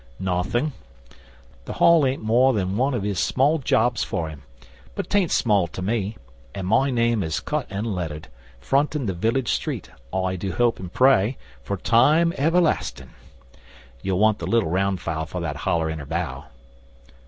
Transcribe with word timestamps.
'Nothing. 0.19 0.71
The 1.65 1.73
Hall 1.73 2.07
ain't 2.07 2.23
more 2.23 2.53
than 2.53 2.75
one 2.75 2.95
of 2.95 3.03
his 3.03 3.19
small 3.19 3.59
jobs 3.59 4.03
for 4.03 4.29
him, 4.29 4.41
but 4.95 5.11
'tain't 5.11 5.29
small 5.29 5.67
to 5.67 5.81
me, 5.83 6.17
an' 6.55 6.65
my 6.65 6.89
name 6.89 7.21
is 7.21 7.39
cut 7.39 7.67
and 7.69 7.85
lettered, 7.85 8.27
frontin' 8.59 9.05
the 9.05 9.13
village 9.13 9.49
street, 9.51 9.91
I 10.11 10.37
do 10.37 10.53
hope 10.53 10.79
an' 10.79 10.89
pray, 10.89 11.37
for 11.61 11.77
time 11.77 12.33
everlastin'. 12.35 13.11
You'll 14.01 14.17
want 14.17 14.39
the 14.39 14.47
little 14.47 14.71
round 14.71 14.99
file 14.99 15.27
for 15.27 15.39
that 15.41 15.55
holler 15.57 15.87
in 15.87 15.99
her 15.99 16.05
bow. 16.07 16.45